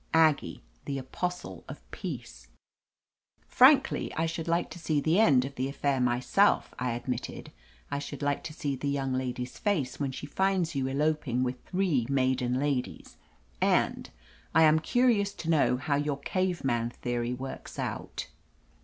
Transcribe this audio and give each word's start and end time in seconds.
Aggie, 0.15 0.63
the 0.85 0.97
apostle 0.97 1.63
of 1.69 1.79
peace! 1.91 2.47
"Frankly, 3.47 4.11
I 4.15 4.25
should 4.25 4.47
like 4.47 4.71
to 4.71 4.79
see 4.79 4.99
the 4.99 5.19
end 5.19 5.45
of 5.45 5.53
the 5.53 5.67
affair 5.69 5.99
myself," 6.01 6.73
I 6.79 6.93
admitted. 6.93 7.51
"I 7.91 7.99
should 7.99 8.23
like 8.23 8.43
to 8.45 8.53
see 8.53 8.75
the 8.75 8.89
young 8.89 9.13
lady's 9.13 9.59
face 9.59 9.99
when 9.99 10.11
she 10.11 10.25
finds 10.25 10.73
you 10.73 10.87
eloping 10.87 11.43
with 11.43 11.63
three 11.65 12.07
maiden 12.09 12.59
ladies, 12.59 13.17
and— 13.61 14.09
I 14.55 14.63
am 14.63 14.79
curious 14.79 15.33
to 15.35 15.51
know 15.51 15.77
how 15.77 15.97
your 15.97 16.17
cave 16.21 16.63
man 16.63 16.89
theory 16.89 17.35
works 17.35 17.77
out." 17.77 18.25